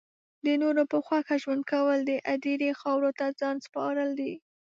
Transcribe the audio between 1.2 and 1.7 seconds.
ژوند